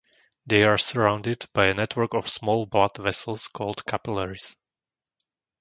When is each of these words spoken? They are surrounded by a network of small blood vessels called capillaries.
They 0.47 0.63
are 0.63 0.79
surrounded 0.79 1.45
by 1.53 1.67
a 1.67 1.75
network 1.75 2.15
of 2.15 2.27
small 2.27 2.65
blood 2.65 2.97
vessels 2.97 3.47
called 3.47 3.85
capillaries. 3.85 4.55